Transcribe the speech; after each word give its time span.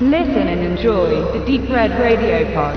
Listen 0.00 0.48
and 0.48 0.60
enjoy 0.60 1.22
the 1.32 1.44
Deep 1.46 1.70
Red 1.70 1.92
Radio 1.92 2.52
Pod. 2.52 2.76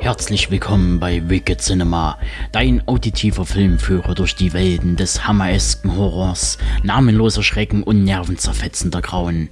Herzlich 0.00 0.50
willkommen 0.50 0.98
bei 0.98 1.22
Wicked 1.28 1.60
Cinema, 1.62 2.18
dein 2.50 2.82
auditiver 2.88 3.46
Filmführer 3.46 4.16
durch 4.16 4.34
die 4.34 4.52
Welten 4.52 4.96
des 4.96 5.26
hammeresken 5.28 5.96
Horrors, 5.96 6.58
namenloser 6.82 7.44
Schrecken 7.44 7.84
und 7.84 8.02
nervenzerfetzender 8.02 9.00
Grauen. 9.00 9.50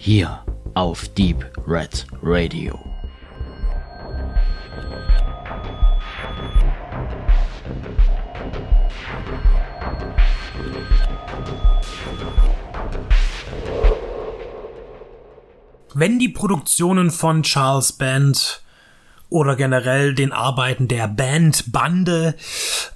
Hier 0.00 0.44
auf 0.74 1.08
Deep 1.08 1.44
Red 1.66 2.06
Radio. 2.22 2.78
Wenn 15.94 16.20
die 16.20 16.28
Produktionen 16.28 17.10
von 17.10 17.42
Charles 17.42 17.92
Band 17.92 18.62
oder 19.30 19.56
generell 19.56 20.14
den 20.14 20.30
Arbeiten 20.30 20.86
der 20.86 21.08
Band 21.08 21.72
Bande 21.72 22.36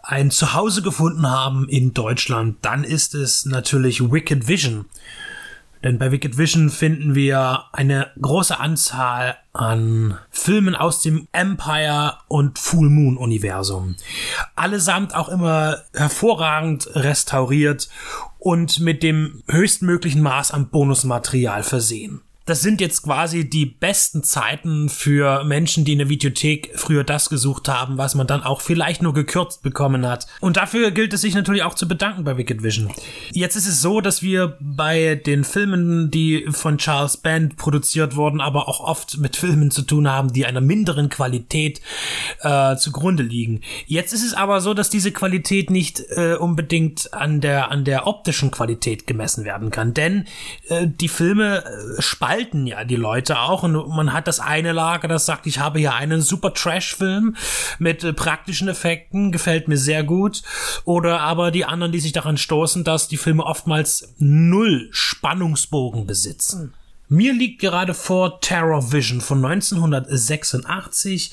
ein 0.05 0.31
Zuhause 0.31 0.83
gefunden 0.83 1.29
haben 1.29 1.69
in 1.69 1.95
Deutschland, 1.95 2.59
dann 2.63 2.85
ist 2.85 3.17
es 3.17 3.45
natürlich 3.45 4.13
Wicked 4.13 4.47
Vision. 4.47 4.87
Denn 5.85 5.99
bei 5.99 6.13
Wicked 6.13 6.39
Vision 6.39 6.71
finden 6.71 7.15
wir 7.15 7.65
eine 7.73 8.11
große 8.21 8.59
Anzahl 8.59 9.37
an 9.53 10.19
Filmen 10.31 10.75
aus 10.77 11.03
dem 11.03 11.27
Empire 11.33 12.19
und 12.29 12.59
Full 12.59 12.89
Moon 12.89 13.17
Universum. 13.17 13.97
Allesamt 14.55 15.15
auch 15.15 15.29
immer 15.29 15.79
hervorragend 15.95 16.89
restauriert 16.95 17.89
und 18.39 18.81
mit 18.81 19.03
dem 19.03 19.43
höchstmöglichen 19.49 20.23
Maß 20.23 20.53
an 20.53 20.69
Bonusmaterial 20.69 21.63
versehen 21.63 22.23
das 22.47 22.63
sind 22.63 22.81
jetzt 22.81 23.03
quasi 23.03 23.49
die 23.49 23.67
besten 23.67 24.23
Zeiten 24.23 24.89
für 24.89 25.45
Menschen, 25.45 25.85
die 25.85 25.93
in 25.93 25.99
der 25.99 26.09
Videothek 26.09 26.73
früher 26.75 27.05
das 27.05 27.29
gesucht 27.29 27.69
haben, 27.69 27.99
was 27.99 28.15
man 28.15 28.27
dann 28.27 28.43
auch 28.43 28.61
vielleicht 28.61 29.03
nur 29.03 29.15
gekürzt 29.15 29.63
bekommen 29.63 30.07
hat. 30.07 30.27
Und 30.41 30.57
dafür 30.57 30.91
gilt 30.91 31.13
es 31.13 31.21
sich 31.21 31.35
natürlich 31.35 31.63
auch 31.63 31.75
zu 31.75 31.87
bedanken 31.87 32.25
bei 32.25 32.37
Wicked 32.37 32.63
Vision. 32.63 32.91
Jetzt 33.33 33.57
ist 33.57 33.69
es 33.69 33.81
so, 33.81 34.01
dass 34.01 34.23
wir 34.23 34.57
bei 34.61 35.15
den 35.15 35.45
Filmen, 35.45 36.11
die 36.11 36.47
von 36.51 36.79
Charles 36.79 37.17
Band 37.17 37.57
produziert 37.57 38.17
wurden, 38.17 38.41
aber 38.41 38.69
auch 38.69 38.81
oft 38.81 39.19
mit 39.19 39.37
Filmen 39.37 39.71
zu 39.71 39.83
tun 39.83 40.11
haben, 40.11 40.33
die 40.33 40.47
einer 40.47 40.61
minderen 40.61 41.09
Qualität 41.09 41.81
äh, 42.41 42.77
zugrunde 42.77 43.23
liegen. 43.23 43.61
Jetzt 43.87 44.13
ist 44.13 44.25
es 44.25 44.35
aber 44.35 44.61
so, 44.61 44.75
dass 44.75 44.91
diese 44.91 45.13
Qualität 45.13 45.71
nicht 45.71 46.03
äh, 46.11 46.35
unbedingt 46.35 47.13
an 47.13 47.41
der 47.41 47.71
an 47.71 47.85
der 47.85 48.07
optischen 48.07 48.51
Qualität 48.51 49.07
gemessen 49.07 49.45
werden 49.45 49.71
kann, 49.71 49.95
denn 49.95 50.27
äh, 50.69 50.87
die 50.87 51.09
Filme 51.09 51.65
äh, 51.65 52.03
spalten 52.33 52.67
ja 52.67 52.85
die 52.85 52.97
Leute 52.97 53.41
auch 53.41 53.63
und 53.63 53.89
man 53.89 54.13
hat 54.13 54.27
das 54.27 54.41
eine 54.41 54.73
Lager, 54.73 55.09
das 55.09 55.27
sagt, 55.27 55.47
ich 55.47 55.59
habe 55.59 55.79
hier 55.79 55.95
einen 55.95 56.23
super 56.23 56.55
Trash-Film 56.55 57.37
mit 57.79 58.05
äh, 58.05 58.13
praktischen 58.13 58.69
Effekten, 58.69 59.33
gefällt 59.33 59.69
mir 59.69 59.77
sehr 59.77 60.03
gut. 60.03 60.43
Oder 60.85 61.21
aber 61.21 61.51
die 61.51 61.65
anderen, 61.65 61.93
die 61.93 62.01
sich 62.01 62.13
daran 62.13 62.39
stoßen, 62.39 62.85
dass 62.85 63.09
die 63.09 63.19
Filme 63.19 63.45
oftmals 63.45 64.15
null 64.19 64.89
Spannungsbogen 64.93 66.07
besitzen. 66.07 66.73
Mir 67.09 67.35
liegt 67.35 67.61
gerade 67.61 67.93
vor 67.93 68.41
Terror 68.41 68.93
Vision 68.93 69.21
von 69.21 69.45
1986 69.45 71.33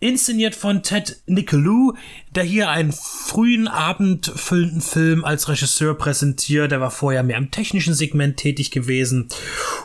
Inszeniert 0.00 0.54
von 0.54 0.84
Ted 0.84 1.20
Nicolou, 1.26 1.94
der 2.32 2.44
hier 2.44 2.70
einen 2.70 2.92
frühen 2.92 3.66
abendfüllenden 3.66 4.80
Film 4.80 5.24
als 5.24 5.48
Regisseur 5.48 5.94
präsentiert. 5.94 6.70
Er 6.70 6.80
war 6.80 6.92
vorher 6.92 7.24
mehr 7.24 7.36
im 7.36 7.50
technischen 7.50 7.94
Segment 7.94 8.36
tätig 8.36 8.70
gewesen. 8.70 9.28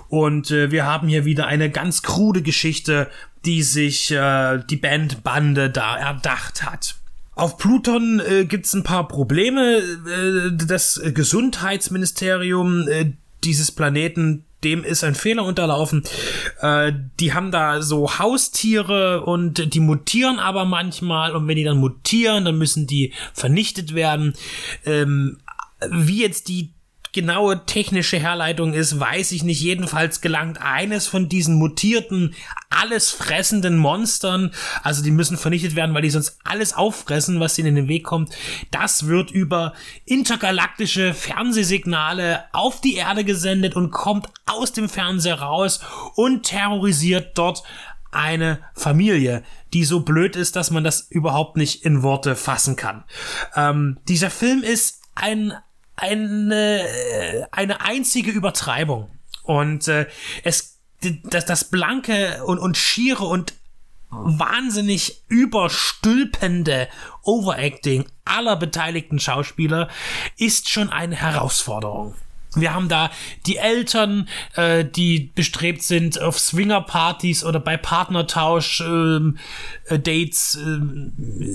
Und 0.09 0.51
äh, 0.51 0.69
wir 0.69 0.85
haben 0.85 1.07
hier 1.07 1.25
wieder 1.25 1.47
eine 1.47 1.71
ganz 1.71 2.03
krude 2.03 2.43
Geschichte, 2.43 3.09
die 3.45 3.63
sich 3.63 4.11
äh, 4.11 4.59
die 4.69 4.75
Bandbande 4.75 5.71
da 5.71 5.97
erdacht 5.97 6.63
hat. 6.63 6.95
Auf 7.35 7.57
Pluton 7.57 8.19
äh, 8.19 8.45
gibt's 8.45 8.73
ein 8.75 8.83
paar 8.83 9.07
Probleme. 9.07 9.77
Äh, 9.77 10.65
das 10.67 11.01
Gesundheitsministerium 11.03 12.87
äh, 12.87 13.13
dieses 13.43 13.71
Planeten 13.71 14.45
dem 14.63 14.83
ist 14.83 15.03
ein 15.03 15.15
Fehler 15.15 15.45
unterlaufen. 15.45 16.03
Äh, 16.61 16.93
die 17.19 17.33
haben 17.33 17.51
da 17.51 17.81
so 17.81 18.19
Haustiere 18.19 19.21
und 19.21 19.73
die 19.73 19.79
mutieren 19.79 20.39
aber 20.39 20.65
manchmal 20.65 21.35
und 21.35 21.47
wenn 21.47 21.57
die 21.57 21.63
dann 21.63 21.77
mutieren, 21.77 22.45
dann 22.45 22.57
müssen 22.57 22.87
die 22.87 23.13
vernichtet 23.33 23.93
werden. 23.93 24.33
Ähm, 24.85 25.37
wie 25.89 26.21
jetzt 26.21 26.47
die 26.47 26.73
genaue 27.13 27.65
technische 27.65 28.17
Herleitung 28.17 28.73
ist, 28.73 28.99
weiß 28.99 29.31
ich 29.31 29.43
nicht. 29.43 29.61
Jedenfalls 29.61 30.19
gelangt 30.19 30.59
eines 30.61 31.07
von 31.07 31.29
diesen 31.29 31.55
mutierten, 31.55 32.35
alles 32.69 33.11
fressenden 33.11 33.77
Monstern, 33.77 34.51
also 34.81 35.03
die 35.03 35.11
müssen 35.11 35.37
vernichtet 35.37 35.75
werden, 35.75 35.93
weil 35.93 36.01
die 36.01 36.09
sonst 36.09 36.39
alles 36.43 36.73
auffressen, 36.73 37.39
was 37.39 37.57
ihnen 37.57 37.69
in 37.69 37.75
den 37.75 37.87
Weg 37.87 38.03
kommt. 38.03 38.35
Das 38.71 39.07
wird 39.07 39.31
über 39.31 39.73
intergalaktische 40.05 41.13
Fernsehsignale 41.13 42.43
auf 42.51 42.81
die 42.81 42.95
Erde 42.95 43.23
gesendet 43.23 43.75
und 43.75 43.91
kommt 43.91 44.27
aus 44.45 44.73
dem 44.73 44.89
Fernseher 44.89 45.39
raus 45.39 45.79
und 46.15 46.43
terrorisiert 46.43 47.37
dort 47.37 47.63
eine 48.11 48.59
Familie, 48.73 49.43
die 49.73 49.85
so 49.85 50.01
blöd 50.01 50.35
ist, 50.35 50.55
dass 50.55 50.71
man 50.71 50.83
das 50.83 51.01
überhaupt 51.09 51.57
nicht 51.57 51.83
in 51.83 52.03
Worte 52.03 52.35
fassen 52.35 52.75
kann. 52.75 53.03
Ähm, 53.55 53.99
dieser 54.07 54.29
Film 54.29 54.63
ist 54.63 55.01
ein 55.15 55.53
eine, 55.95 57.47
eine 57.51 57.81
einzige 57.81 58.31
Übertreibung. 58.31 59.09
Und 59.43 59.87
äh, 59.87 60.07
es 60.43 60.73
das, 61.23 61.45
das 61.45 61.65
blanke 61.65 62.43
und, 62.45 62.59
und 62.59 62.77
schiere 62.77 63.25
und 63.25 63.53
wahnsinnig 64.09 65.23
überstülpende 65.27 66.87
Overacting 67.23 68.05
aller 68.25 68.55
beteiligten 68.55 69.19
Schauspieler 69.19 69.89
ist 70.37 70.69
schon 70.69 70.89
eine 70.89 71.15
Herausforderung. 71.15 72.15
Wir 72.55 72.75
haben 72.75 72.87
da 72.87 73.09
die 73.47 73.57
Eltern, 73.57 74.29
äh, 74.55 74.85
die 74.85 75.31
bestrebt 75.33 75.81
sind 75.81 76.21
auf 76.21 76.39
Swingerpartys 76.39 77.43
oder 77.43 77.59
bei 77.59 77.77
Partnertausch 77.77 78.81
ähm, 78.81 79.39
äh, 79.89 79.97
äh, 79.97 80.29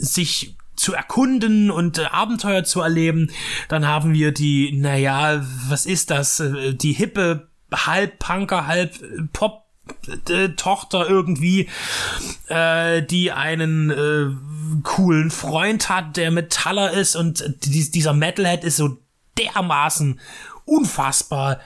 sich 0.01 0.57
zu 0.79 0.95
erkunden 0.95 1.71
und 1.71 1.99
äh, 1.99 2.05
Abenteuer 2.05 2.65
zu 2.65 2.81
erleben. 2.81 3.31
Dann 3.69 3.87
haben 3.87 4.15
wir 4.15 4.33
die, 4.33 4.73
naja, 4.73 5.45
was 5.69 5.87
ist 5.87 6.11
das? 6.11 6.41
Äh, 6.41 6.75
die 6.75 6.93
hippe, 6.93 7.49
halb 7.73 8.19
Punker, 8.19 8.67
halb 8.67 8.95
Pop 9.33 9.65
äh, 10.29 10.51
Tochter 10.51 11.09
irgendwie, 11.09 11.69
äh, 12.49 13.03
die 13.03 13.33
einen 13.33 13.91
äh, 13.91 14.83
coolen 14.83 15.31
Freund 15.31 15.89
hat, 15.89 16.17
der 16.17 16.31
Metaller 16.31 16.93
ist 16.93 17.17
und 17.17 17.45
die, 17.65 17.91
dieser 17.91 18.13
Metalhead 18.13 18.65
ist 18.65 18.77
so 18.77 18.99
dermaßen 19.39 20.21
unfassbar 20.65 21.61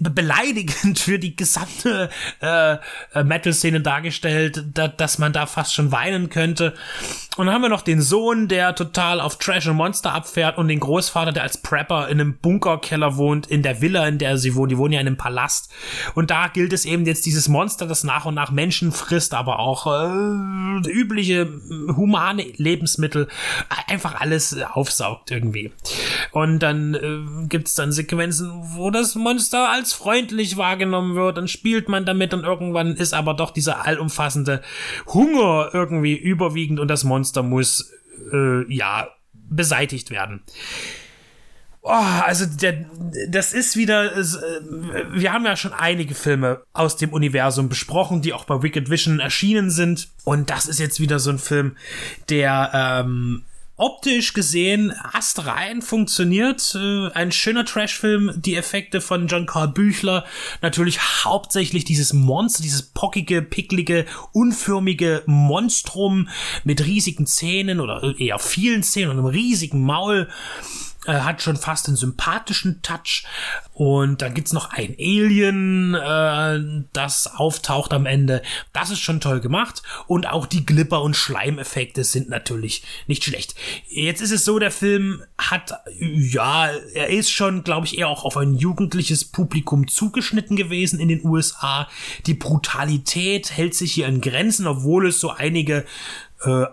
beleidigend 0.00 0.98
für 0.98 1.18
die 1.18 1.36
gesamte 1.36 2.10
äh, 2.40 2.76
äh, 3.14 3.24
Metal-Szene 3.24 3.80
dargestellt, 3.80 4.64
da, 4.74 4.88
dass 4.88 5.18
man 5.18 5.32
da 5.32 5.46
fast 5.46 5.74
schon 5.74 5.92
weinen 5.92 6.30
könnte. 6.30 6.74
Und 7.36 7.46
dann 7.46 7.54
haben 7.54 7.62
wir 7.62 7.68
noch 7.68 7.82
den 7.82 8.00
Sohn, 8.00 8.46
der 8.46 8.74
total 8.74 9.20
auf 9.20 9.38
Trash 9.38 9.66
und 9.66 9.76
Monster 9.76 10.12
abfährt 10.14 10.56
und 10.56 10.68
den 10.68 10.78
Großvater, 10.78 11.32
der 11.32 11.42
als 11.42 11.58
Prepper 11.58 12.08
in 12.08 12.20
einem 12.20 12.36
Bunkerkeller 12.36 13.16
wohnt, 13.16 13.48
in 13.48 13.62
der 13.62 13.80
Villa, 13.80 14.06
in 14.06 14.18
der 14.18 14.38
sie 14.38 14.54
wohnen. 14.54 14.68
Die 14.68 14.78
wohnen 14.78 14.92
ja 14.92 15.00
in 15.00 15.06
einem 15.06 15.16
Palast. 15.16 15.72
Und 16.14 16.30
da 16.30 16.46
gilt 16.46 16.72
es 16.72 16.84
eben 16.84 17.04
jetzt 17.06 17.26
dieses 17.26 17.48
Monster, 17.48 17.86
das 17.86 18.04
nach 18.04 18.24
und 18.24 18.34
nach 18.34 18.52
Menschen 18.52 18.92
frisst, 18.92 19.34
aber 19.34 19.58
auch 19.58 19.86
äh, 19.86 20.88
übliche 20.88 21.48
humane 21.96 22.44
Lebensmittel, 22.56 23.28
einfach 23.88 24.20
alles 24.20 24.56
aufsaugt 24.72 25.30
irgendwie. 25.30 25.72
Und 26.30 26.60
dann 26.60 26.94
äh, 26.94 27.46
gibt's 27.48 27.74
dann 27.74 27.90
Sequenzen, 27.90 28.50
wo 28.74 28.90
das 28.90 29.16
Monster 29.16 29.73
als 29.74 29.92
freundlich 29.92 30.56
wahrgenommen 30.56 31.14
wird, 31.14 31.36
dann 31.36 31.48
spielt 31.48 31.88
man 31.88 32.06
damit 32.06 32.32
und 32.32 32.44
irgendwann 32.44 32.96
ist 32.96 33.14
aber 33.14 33.34
doch 33.34 33.50
dieser 33.50 33.86
allumfassende 33.86 34.62
Hunger 35.06 35.70
irgendwie 35.72 36.16
überwiegend 36.16 36.80
und 36.80 36.88
das 36.88 37.04
Monster 37.04 37.42
muss 37.42 37.92
äh, 38.32 38.72
ja 38.72 39.08
beseitigt 39.32 40.10
werden. 40.10 40.42
Oh, 41.86 41.90
also 41.90 42.46
der, 42.46 42.86
das 43.28 43.52
ist 43.52 43.76
wieder, 43.76 44.16
äh, 44.16 44.22
wir 45.12 45.34
haben 45.34 45.44
ja 45.44 45.54
schon 45.54 45.74
einige 45.74 46.14
Filme 46.14 46.62
aus 46.72 46.96
dem 46.96 47.12
Universum 47.12 47.68
besprochen, 47.68 48.22
die 48.22 48.32
auch 48.32 48.46
bei 48.46 48.62
Wicked 48.62 48.88
Vision 48.88 49.20
erschienen 49.20 49.70
sind. 49.70 50.08
Und 50.24 50.48
das 50.48 50.64
ist 50.64 50.80
jetzt 50.80 50.98
wieder 50.98 51.18
so 51.18 51.28
ein 51.28 51.38
Film, 51.38 51.76
der 52.30 52.70
ähm, 52.72 53.42
optisch 53.84 54.32
gesehen 54.32 54.94
astrein 55.12 55.82
funktioniert. 55.82 56.74
Äh, 56.74 57.10
ein 57.12 57.32
schöner 57.32 57.66
Trashfilm. 57.66 58.32
Die 58.34 58.56
Effekte 58.56 59.02
von 59.02 59.26
John 59.26 59.44
Carl 59.44 59.68
Büchler. 59.68 60.24
Natürlich 60.62 61.00
hauptsächlich 61.24 61.84
dieses 61.84 62.14
Monster, 62.14 62.62
dieses 62.62 62.80
pockige, 62.80 63.42
picklige, 63.42 64.06
unförmige 64.32 65.22
Monstrum 65.26 66.30
mit 66.64 66.86
riesigen 66.86 67.26
Zähnen 67.26 67.78
oder 67.78 68.14
eher 68.18 68.38
vielen 68.38 68.82
Zähnen 68.82 69.10
und 69.10 69.18
einem 69.18 69.26
riesigen 69.26 69.84
Maul 69.84 70.28
äh, 71.06 71.20
hat 71.20 71.42
schon 71.42 71.56
fast 71.56 71.88
einen 71.88 71.96
sympathischen 71.96 72.82
Touch. 72.82 73.24
Und 73.72 74.22
dann 74.22 74.34
gibt's 74.34 74.52
noch 74.52 74.70
ein 74.70 74.94
Alien, 74.98 75.94
äh, 75.94 76.84
das 76.92 77.26
auftaucht 77.26 77.92
am 77.92 78.06
Ende. 78.06 78.42
Das 78.72 78.90
ist 78.90 79.00
schon 79.00 79.20
toll 79.20 79.40
gemacht. 79.40 79.82
Und 80.06 80.26
auch 80.26 80.46
die 80.46 80.64
Glipper- 80.64 81.02
und 81.02 81.16
Schleimeffekte 81.16 82.04
sind 82.04 82.28
natürlich 82.28 82.84
nicht 83.06 83.24
schlecht. 83.24 83.54
Jetzt 83.88 84.20
ist 84.20 84.30
es 84.30 84.44
so, 84.44 84.58
der 84.58 84.70
Film 84.70 85.22
hat, 85.38 85.72
ja, 85.98 86.68
er 86.94 87.10
ist 87.10 87.30
schon, 87.30 87.64
glaube 87.64 87.86
ich, 87.86 87.98
eher 87.98 88.08
auch 88.08 88.24
auf 88.24 88.36
ein 88.36 88.54
jugendliches 88.54 89.24
Publikum 89.24 89.88
zugeschnitten 89.88 90.56
gewesen 90.56 91.00
in 91.00 91.08
den 91.08 91.24
USA. 91.24 91.88
Die 92.26 92.34
Brutalität 92.34 93.50
hält 93.50 93.74
sich 93.74 93.92
hier 93.92 94.06
in 94.06 94.20
Grenzen, 94.20 94.66
obwohl 94.66 95.08
es 95.08 95.20
so 95.20 95.30
einige 95.30 95.84
äh, 96.44 96.66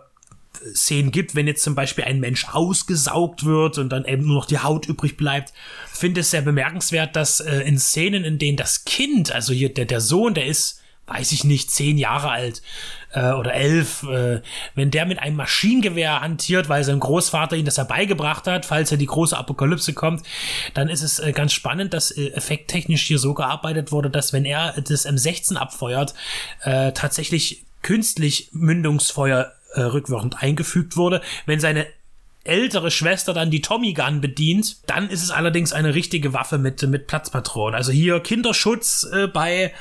Szenen 0.74 1.12
gibt, 1.12 1.36
wenn 1.36 1.48
jetzt 1.48 1.64
zum 1.64 1.76
Beispiel 1.76 2.04
ein 2.04 2.20
Mensch 2.20 2.48
ausgesaugt 2.50 3.46
wird 3.46 3.78
und 3.78 3.90
dann 3.90 4.06
eben 4.06 4.26
nur 4.26 4.36
noch 4.36 4.46
die 4.46 4.60
Haut 4.60 4.88
übrig 4.88 5.18
bleibt. 5.18 5.54
Finde 5.92 6.22
es 6.22 6.32
sehr 6.32 6.42
bemerkenswert, 6.42 7.16
dass 7.16 7.40
äh, 7.40 7.62
in 7.62 7.80
Szenen, 7.80 8.24
in 8.24 8.38
denen 8.38 8.58
das 8.58 8.86
Kind, 8.86 9.32
also 9.32 9.54
hier 9.54 9.74
der, 9.74 9.86
der 9.86 10.02
Sohn, 10.02 10.34
der 10.34 10.46
ist, 10.46 10.82
weiß 11.08 11.32
ich 11.34 11.44
nicht, 11.44 11.72
zehn 11.72 11.98
Jahre 11.98 12.30
alt 12.30 12.62
äh, 13.14 13.32
oder 13.32 13.54
elf, 13.54 14.04
äh, 14.04 14.42
wenn 14.76 14.92
der 14.92 15.06
mit 15.06 15.20
einem 15.20 15.36
Maschinengewehr 15.36 16.22
hantiert, 16.22 16.70
weil 16.70 16.84
sein 16.84 17.00
Großvater 17.00 17.56
ihn 17.56 17.66
das 17.66 17.78
herbeigebracht 17.78 18.48
hat, 18.48 18.66
falls 18.66 18.92
ja 18.92 18.98
die 18.98 19.08
große 19.08 19.38
Apokalypse 19.38 19.94
kommt, 19.94 20.24
dann 20.74 20.90
ist 20.90 21.02
es 21.02 21.20
äh, 21.20 21.34
ganz 21.34 21.54
spannend, 21.54 21.94
dass 21.94 22.12
äh, 22.12 22.30
effekttechnisch 22.30 23.04
hier 23.04 23.20
so 23.20 23.34
gearbeitet 23.34 23.92
wurde, 23.92 24.10
dass 24.10 24.32
wenn 24.32 24.46
er 24.46 24.74
das 24.82 25.06
M16 25.06 25.56
abfeuert, 25.56 26.14
äh, 26.62 26.92
tatsächlich 26.94 27.66
künstlich 27.82 28.50
Mündungsfeuer 28.54 29.52
äh, 29.74 29.82
rückwirkend 29.82 30.42
eingefügt 30.42 30.98
wurde. 30.98 31.22
Wenn 31.46 31.60
seine 31.60 31.88
ältere 32.44 32.90
Schwester 32.90 33.34
dann 33.34 33.52
die 33.52 33.62
Tommy 33.62 33.94
Gun 33.94 34.20
bedient, 34.20 34.90
dann 34.90 35.10
ist 35.10 35.24
es 35.24 35.32
allerdings 35.32 35.74
eine 35.74 35.94
richtige 35.94 36.34
Waffe 36.34 36.58
mit 36.58 36.82
mit 36.84 37.08
Platzpatronen. 37.08 37.76
Also 37.76 37.92
hier 37.92 38.20
Kinderschutz 38.20 39.08
äh, 39.12 39.28
bei 39.28 39.74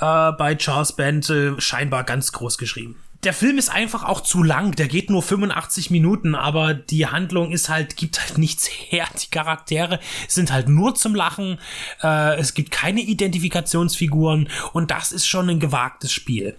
äh, 0.00 0.32
bei 0.32 0.54
Charles 0.56 0.94
Band 0.94 1.30
äh, 1.30 1.60
scheinbar 1.60 2.04
ganz 2.04 2.32
groß 2.32 2.58
geschrieben 2.58 3.01
der 3.24 3.32
Film 3.32 3.56
ist 3.56 3.68
einfach 3.68 4.02
auch 4.02 4.20
zu 4.20 4.42
lang. 4.42 4.72
Der 4.72 4.88
geht 4.88 5.08
nur 5.08 5.22
85 5.22 5.90
Minuten, 5.90 6.34
aber 6.34 6.74
die 6.74 7.06
Handlung 7.06 7.52
ist 7.52 7.68
halt, 7.68 7.96
gibt 7.96 8.20
halt 8.20 8.36
nichts 8.36 8.66
her. 8.66 9.06
Die 9.22 9.30
Charaktere 9.30 10.00
sind 10.26 10.52
halt 10.52 10.68
nur 10.68 10.96
zum 10.96 11.14
Lachen. 11.14 11.58
Äh, 12.02 12.36
es 12.38 12.54
gibt 12.54 12.72
keine 12.72 13.00
Identifikationsfiguren 13.00 14.48
und 14.72 14.90
das 14.90 15.12
ist 15.12 15.28
schon 15.28 15.48
ein 15.48 15.60
gewagtes 15.60 16.12
Spiel. 16.12 16.56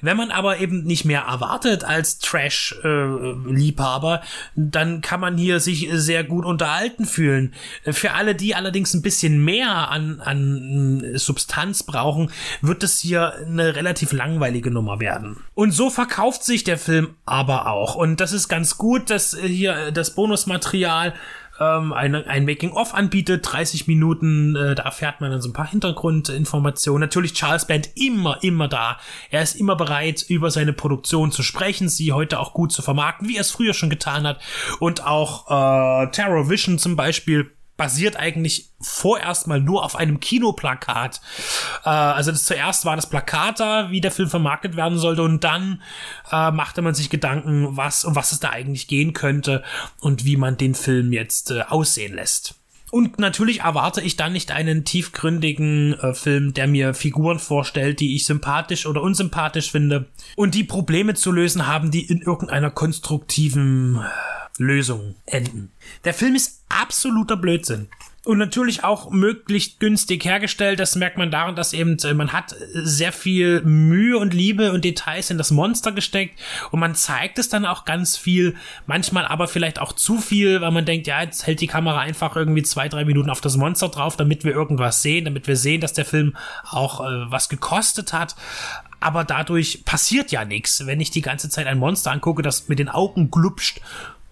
Wenn 0.00 0.16
man 0.16 0.30
aber 0.30 0.58
eben 0.58 0.84
nicht 0.84 1.04
mehr 1.04 1.22
erwartet 1.22 1.84
als 1.84 2.18
Trash-Liebhaber, 2.18 4.22
dann 4.54 5.02
kann 5.02 5.20
man 5.20 5.36
hier 5.36 5.60
sich 5.60 5.88
sehr 5.92 6.24
gut 6.24 6.46
unterhalten 6.46 7.04
fühlen. 7.04 7.52
Für 7.84 8.12
alle, 8.12 8.34
die 8.34 8.54
allerdings 8.54 8.94
ein 8.94 9.02
bisschen 9.02 9.44
mehr 9.44 9.90
an, 9.90 10.20
an 10.20 11.12
Substanz 11.14 11.82
brauchen, 11.82 12.30
wird 12.62 12.82
es 12.82 13.00
hier 13.00 13.34
eine 13.34 13.76
relativ 13.76 14.12
langweilige 14.12 14.70
Nummer 14.70 14.98
werden. 14.98 15.44
Und 15.54 15.72
so 15.72 15.90
verkauft 16.06 16.44
sich 16.44 16.62
der 16.64 16.78
Film 16.78 17.16
aber 17.24 17.66
auch. 17.66 17.96
Und 17.96 18.20
das 18.20 18.32
ist 18.32 18.48
ganz 18.48 18.78
gut, 18.78 19.10
dass 19.10 19.36
hier 19.36 19.90
das 19.90 20.14
Bonusmaterial 20.14 21.14
ähm, 21.58 21.92
ein, 21.92 22.14
ein 22.14 22.44
Making-of 22.44 22.94
anbietet, 22.94 23.50
30 23.50 23.86
Minuten, 23.86 24.54
äh, 24.54 24.74
da 24.74 24.84
erfährt 24.84 25.20
man 25.20 25.30
dann 25.30 25.40
so 25.40 25.48
ein 25.48 25.52
paar 25.52 25.68
Hintergrundinformationen. 25.68 27.00
Natürlich 27.00 27.32
Charles 27.34 27.66
Band 27.66 27.90
immer, 27.96 28.42
immer 28.42 28.68
da. 28.68 28.98
Er 29.30 29.42
ist 29.42 29.56
immer 29.56 29.74
bereit, 29.74 30.24
über 30.28 30.50
seine 30.50 30.72
Produktion 30.72 31.32
zu 31.32 31.42
sprechen, 31.42 31.88
sie 31.88 32.12
heute 32.12 32.38
auch 32.38 32.52
gut 32.52 32.72
zu 32.72 32.82
vermarkten, 32.82 33.28
wie 33.28 33.36
er 33.36 33.40
es 33.40 33.50
früher 33.50 33.74
schon 33.74 33.90
getan 33.90 34.26
hat. 34.26 34.40
Und 34.78 35.04
auch 35.04 35.46
äh, 35.46 36.10
Terror 36.10 36.48
Vision 36.48 36.78
zum 36.78 36.94
Beispiel 36.94 37.50
basiert 37.76 38.16
eigentlich 38.16 38.70
vorerst 38.80 39.46
mal 39.46 39.60
nur 39.60 39.84
auf 39.84 39.96
einem 39.96 40.20
Kinoplakat. 40.20 41.20
Äh, 41.84 41.88
also 41.88 42.30
das 42.30 42.44
zuerst 42.44 42.84
war 42.84 42.96
das 42.96 43.08
Plakat 43.08 43.60
da, 43.60 43.90
wie 43.90 44.00
der 44.00 44.10
Film 44.10 44.28
vermarktet 44.28 44.76
werden 44.76 44.98
sollte, 44.98 45.22
und 45.22 45.44
dann 45.44 45.82
äh, 46.30 46.50
machte 46.50 46.82
man 46.82 46.94
sich 46.94 47.10
Gedanken, 47.10 47.76
was 47.76 48.04
um 48.04 48.16
was 48.16 48.32
es 48.32 48.40
da 48.40 48.50
eigentlich 48.50 48.88
gehen 48.88 49.12
könnte 49.12 49.62
und 50.00 50.24
wie 50.24 50.36
man 50.36 50.56
den 50.56 50.74
Film 50.74 51.12
jetzt 51.12 51.50
äh, 51.50 51.62
aussehen 51.62 52.14
lässt. 52.14 52.54
Und 52.90 53.18
natürlich 53.18 53.60
erwarte 53.60 54.00
ich 54.00 54.16
dann 54.16 54.32
nicht 54.32 54.52
einen 54.52 54.84
tiefgründigen 54.84 55.94
äh, 55.94 56.14
Film, 56.14 56.54
der 56.54 56.68
mir 56.68 56.94
Figuren 56.94 57.38
vorstellt, 57.38 58.00
die 58.00 58.14
ich 58.14 58.24
sympathisch 58.26 58.86
oder 58.86 59.02
unsympathisch 59.02 59.72
finde 59.72 60.06
und 60.36 60.54
die 60.54 60.64
Probleme 60.64 61.14
zu 61.14 61.32
lösen 61.32 61.66
haben, 61.66 61.90
die 61.90 62.06
in 62.06 62.22
irgendeiner 62.22 62.70
konstruktiven 62.70 64.04
Lösung 64.58 65.16
enden. 65.26 65.70
Der 66.04 66.14
Film 66.14 66.34
ist 66.34 66.64
absoluter 66.68 67.36
Blödsinn. 67.36 67.88
Und 68.24 68.38
natürlich 68.38 68.82
auch 68.82 69.10
möglichst 69.10 69.78
günstig 69.78 70.24
hergestellt. 70.24 70.80
Das 70.80 70.96
merkt 70.96 71.16
man 71.16 71.30
daran, 71.30 71.54
dass 71.54 71.72
eben 71.72 71.96
äh, 72.00 72.12
man 72.12 72.32
hat 72.32 72.56
sehr 72.72 73.12
viel 73.12 73.62
Mühe 73.62 74.18
und 74.18 74.34
Liebe 74.34 74.72
und 74.72 74.84
Details 74.84 75.30
in 75.30 75.38
das 75.38 75.52
Monster 75.52 75.92
gesteckt 75.92 76.36
und 76.72 76.80
man 76.80 76.96
zeigt 76.96 77.38
es 77.38 77.48
dann 77.48 77.64
auch 77.64 77.84
ganz 77.84 78.16
viel. 78.16 78.56
Manchmal 78.86 79.26
aber 79.26 79.46
vielleicht 79.46 79.78
auch 79.78 79.92
zu 79.92 80.18
viel, 80.18 80.60
weil 80.60 80.72
man 80.72 80.84
denkt, 80.84 81.06
ja, 81.06 81.22
jetzt 81.22 81.46
hält 81.46 81.60
die 81.60 81.68
Kamera 81.68 82.00
einfach 82.00 82.34
irgendwie 82.34 82.64
zwei, 82.64 82.88
drei 82.88 83.04
Minuten 83.04 83.30
auf 83.30 83.40
das 83.40 83.56
Monster 83.56 83.90
drauf, 83.90 84.16
damit 84.16 84.42
wir 84.42 84.52
irgendwas 84.52 85.02
sehen, 85.02 85.24
damit 85.24 85.46
wir 85.46 85.56
sehen, 85.56 85.80
dass 85.80 85.92
der 85.92 86.04
Film 86.04 86.34
auch 86.64 87.02
äh, 87.02 87.30
was 87.30 87.48
gekostet 87.48 88.12
hat 88.12 88.34
aber 88.98 89.24
dadurch 89.24 89.84
passiert 89.84 90.32
ja 90.32 90.44
nichts, 90.44 90.86
wenn 90.86 91.00
ich 91.00 91.10
die 91.10 91.20
ganze 91.20 91.48
Zeit 91.50 91.66
ein 91.66 91.78
Monster 91.78 92.10
angucke, 92.10 92.42
das 92.42 92.68
mit 92.68 92.78
den 92.78 92.88
Augen 92.88 93.30
glupscht 93.30 93.80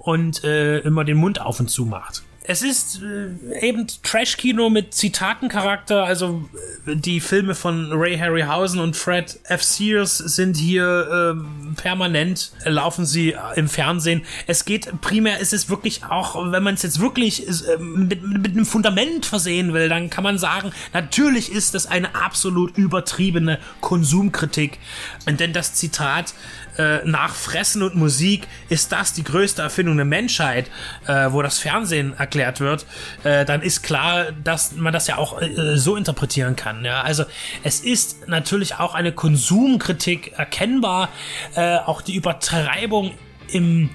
und 0.04 0.44
äh, 0.44 0.78
immer 0.80 1.04
den 1.04 1.16
Mund 1.16 1.40
auf 1.40 1.60
und 1.60 1.68
zu 1.68 1.86
macht 1.86 2.22
es 2.46 2.60
ist 2.60 3.00
äh, 3.02 3.66
eben 3.66 3.86
Trash-Kino 4.02 4.68
mit 4.68 4.92
Zitatencharakter. 4.92 6.04
Also 6.04 6.46
äh, 6.86 6.94
die 6.94 7.20
Filme 7.20 7.54
von 7.54 7.90
Ray 7.90 8.18
Harryhausen 8.18 8.80
und 8.80 8.96
Fred 8.96 9.40
F. 9.44 9.62
Sears 9.62 10.18
sind 10.18 10.58
hier 10.58 11.36
äh, 11.36 11.74
permanent, 11.74 12.52
äh, 12.64 12.68
laufen 12.68 13.06
sie 13.06 13.34
im 13.56 13.66
Fernsehen. 13.68 14.22
Es 14.46 14.66
geht 14.66 15.00
primär, 15.00 15.40
ist 15.40 15.54
es 15.54 15.70
wirklich 15.70 16.04
auch, 16.04 16.52
wenn 16.52 16.62
man 16.62 16.74
es 16.74 16.82
jetzt 16.82 17.00
wirklich 17.00 17.48
äh, 17.48 17.78
mit, 17.78 18.22
mit 18.22 18.52
einem 18.52 18.66
Fundament 18.66 19.24
versehen 19.24 19.72
will, 19.72 19.88
dann 19.88 20.10
kann 20.10 20.22
man 20.22 20.36
sagen, 20.36 20.70
natürlich 20.92 21.50
ist 21.50 21.74
das 21.74 21.86
eine 21.86 22.14
absolut 22.14 22.76
übertriebene 22.76 23.58
Konsumkritik. 23.80 24.78
Denn 25.26 25.54
das 25.54 25.72
Zitat 25.72 26.34
äh, 26.76 27.04
nach 27.04 27.34
Fressen 27.34 27.82
und 27.82 27.94
Musik 27.94 28.48
ist 28.68 28.92
das 28.92 29.12
die 29.12 29.22
größte 29.24 29.62
Erfindung 29.62 29.96
der 29.96 30.04
Menschheit, 30.04 30.70
äh, 31.06 31.30
wo 31.30 31.40
das 31.40 31.58
Fernsehen 31.58 32.14
erklärt 32.34 32.60
wird, 32.60 32.86
äh, 33.22 33.44
dann 33.44 33.62
ist 33.62 33.82
klar, 33.82 34.32
dass 34.32 34.72
man 34.72 34.92
das 34.92 35.06
ja 35.06 35.18
auch 35.18 35.40
äh, 35.40 35.76
so 35.76 35.96
interpretieren 35.96 36.56
kann. 36.56 36.84
Ja? 36.84 37.02
Also 37.02 37.24
es 37.62 37.80
ist 37.80 38.28
natürlich 38.28 38.76
auch 38.76 38.94
eine 38.94 39.12
Konsumkritik 39.12 40.32
erkennbar, 40.36 41.08
äh, 41.54 41.76
auch 41.76 42.02
die 42.02 42.14
Übertreibung 42.14 43.12
im 43.48 43.90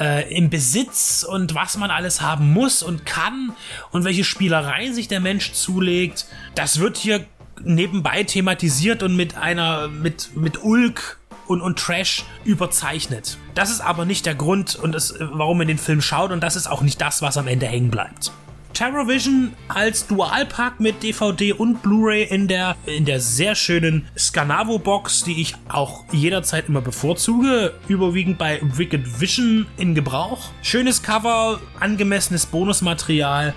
äh, 0.00 0.34
im 0.36 0.50
Besitz 0.50 1.22
und 1.22 1.54
was 1.54 1.76
man 1.76 1.90
alles 1.90 2.20
haben 2.20 2.52
muss 2.52 2.82
und 2.82 3.06
kann 3.06 3.52
und 3.92 4.04
welche 4.04 4.24
Spielereien 4.24 4.94
sich 4.94 5.08
der 5.08 5.20
Mensch 5.20 5.52
zulegt, 5.52 6.26
das 6.54 6.80
wird 6.80 6.96
hier 6.96 7.24
nebenbei 7.62 8.24
thematisiert 8.24 9.02
und 9.02 9.16
mit 9.16 9.36
einer 9.36 9.88
mit 9.88 10.36
mit 10.36 10.62
Ulk 10.62 11.18
und, 11.46 11.60
und 11.60 11.78
Trash 11.78 12.24
überzeichnet. 12.44 13.38
Das 13.54 13.70
ist 13.70 13.80
aber 13.80 14.04
nicht 14.04 14.26
der 14.26 14.34
Grund, 14.34 14.76
und 14.76 14.92
das, 14.92 15.14
warum 15.18 15.58
man 15.58 15.68
den 15.68 15.78
Film 15.78 16.00
schaut, 16.00 16.30
und 16.30 16.42
das 16.42 16.56
ist 16.56 16.66
auch 16.66 16.82
nicht 16.82 17.00
das, 17.00 17.22
was 17.22 17.36
am 17.36 17.46
Ende 17.48 17.66
hängen 17.66 17.90
bleibt. 17.90 18.32
Terrorvision 18.76 19.54
als 19.68 20.06
Dualpack 20.06 20.80
mit 20.80 21.02
DVD 21.02 21.54
und 21.54 21.82
Blu-ray 21.82 22.24
in 22.24 22.46
der, 22.46 22.76
in 22.84 23.06
der 23.06 23.20
sehr 23.20 23.54
schönen 23.54 24.06
Scanavo-Box, 24.18 25.24
die 25.24 25.40
ich 25.40 25.54
auch 25.70 26.04
jederzeit 26.12 26.68
immer 26.68 26.82
bevorzuge, 26.82 27.72
überwiegend 27.88 28.36
bei 28.36 28.60
Wicked 28.62 29.18
Vision 29.18 29.66
in 29.78 29.94
Gebrauch. 29.94 30.50
Schönes 30.60 31.02
Cover, 31.02 31.58
angemessenes 31.80 32.44
Bonusmaterial 32.44 33.54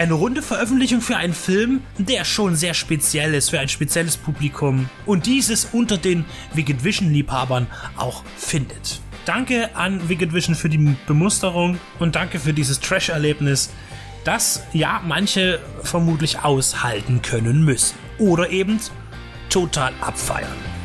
eine 0.00 0.14
runde 0.14 0.40
Veröffentlichung 0.40 1.02
für 1.02 1.18
einen 1.18 1.34
Film, 1.34 1.82
der 1.98 2.24
schon 2.24 2.56
sehr 2.56 2.72
speziell 2.72 3.34
ist, 3.34 3.50
für 3.50 3.60
ein 3.60 3.68
spezielles 3.68 4.16
Publikum 4.16 4.88
und 5.04 5.26
dieses 5.26 5.66
unter 5.72 5.98
den 5.98 6.24
Wicked 6.54 6.82
Vision 6.84 7.12
Liebhabern 7.12 7.66
auch 7.98 8.24
findet. 8.38 9.02
Danke 9.26 9.76
an 9.76 10.08
Wicked 10.08 10.32
Vision 10.32 10.54
für 10.54 10.70
die 10.70 10.96
Bemusterung 11.06 11.78
und 11.98 12.16
danke 12.16 12.38
für 12.38 12.54
dieses 12.54 12.80
Trash-Erlebnis, 12.80 13.68
das 14.24 14.62
ja 14.72 15.02
manche 15.06 15.60
vermutlich 15.82 16.38
aushalten 16.38 17.20
können 17.20 17.62
müssen. 17.62 17.94
Oder 18.18 18.48
eben 18.48 18.80
total 19.50 19.92
abfeiern. 20.00 20.79